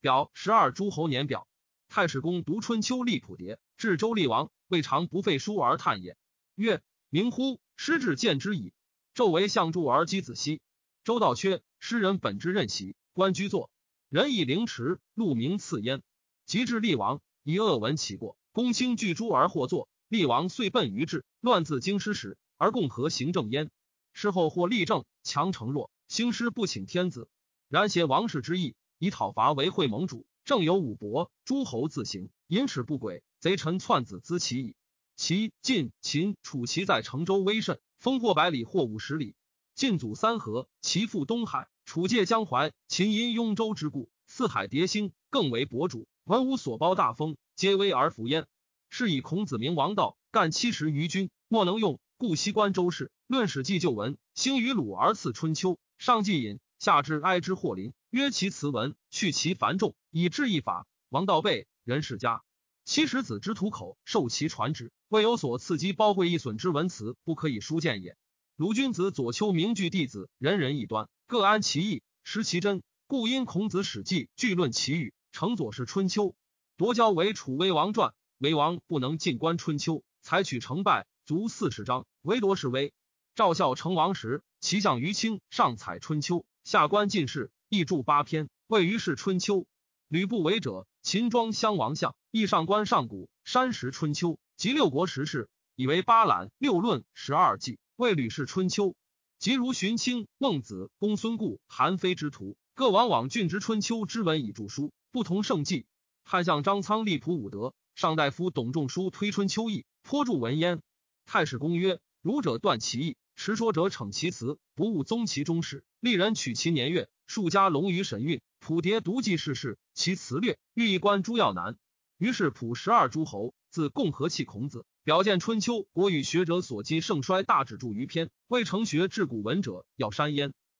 [0.00, 1.48] 表十二诸侯年表。
[1.88, 6.16] 太史公读春秋立谱牒，至周厉王，未尝不废书而叹也。
[6.54, 7.60] 曰：明乎！
[7.76, 8.72] 师至见之矣。
[9.14, 10.60] 纣为相助而击子息。
[11.02, 13.70] 周道缺，诗人本之任席，官居坐。
[14.08, 16.02] 人以凌迟，路名次焉。
[16.44, 19.88] 及至厉王，以恶闻其过，公卿聚诸而获坐。
[20.08, 23.70] 厉王遂奔于治，乱自京师始，而共和行政焉。
[24.12, 27.28] 事后或立政，强成弱，兴师不请天子。
[27.68, 30.26] 然挟王室之意，以讨伐为会盟主。
[30.44, 34.76] 正有武伯，诸侯自行，淫耻不轨，贼臣篡子资其矣。
[35.14, 39.34] 齐、晋、秦、楚齐在成州威甚，封获百里或五十里。
[39.74, 46.08] 晋祖三河，齐复东海，楚借江淮，秦因雍州之故，四海迭兴，更为博主。
[46.24, 48.46] 文武所包大封，皆威而服焉。
[48.90, 53.12] 是以孔子名王道，干七十余军，莫能用，故西观周氏。
[53.26, 57.92] 论史记旧闻，兴于鲁而次春秋，上既隐，下至哀之祸临。
[58.10, 60.86] 曰其辞文，去其繁重，以治一法。
[61.08, 62.42] 王道备，人世家。
[62.84, 68.16] 七十子之徒口，受其传之，未有所刺激包会一损之文辞，不可以书见也。
[68.56, 72.82] 鲁君子左丘明句弟子，人人异端，各安其意，失其真。
[73.06, 76.34] 故因孔子史记据论其语，成左氏春秋。
[76.76, 82.92] 夺交为楚威王传，为王不能尽观春秋，采取成败，足四十章，唯夺是威。
[83.34, 87.50] 赵孝成王时，其相于卿上采春秋，下观进士。
[87.70, 89.64] 亦著八篇，谓于是春秋。
[90.06, 98.94] 吕不韦者，秦庄襄王相，亦上官上古山石春秋及六国时事，以为八览六论十二纪，谓吕氏春秋。
[99.38, 105.86] 即如荀卿、孟子、公孙固、韩非之徒，各往往郡之春秋之文以著书，不同盛迹。
[106.22, 110.82] 汉相张苍立仆武德，上大夫董仲舒推春秋义，颇著文焉。
[111.24, 117.08] 太史公曰：儒者断其义，持说者逞其辞，不务宗其中事，立人取其年月。
[117.28, 121.76] 数家龙于神韵，普牒独记世事，其辞略欲一观诸要难。
[122.18, 130.52] 于是普十二诸侯自共和气孔子，表见春秋国语学者所记盛衰，大指著于篇，未成学治古文者要山焉。